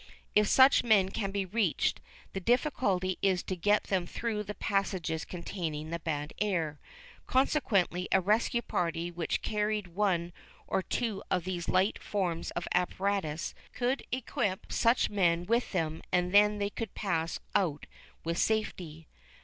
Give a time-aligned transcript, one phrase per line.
[0.33, 2.01] If such men be reached,
[2.33, 6.79] the difficulty is to get them through the passages containing the bad air.
[7.27, 10.33] Consequently a rescue party which carried one
[10.65, 16.33] or two of these light forms of apparatus could equip such men with them and
[16.33, 17.85] then they could pass out
[18.23, 19.07] with safety.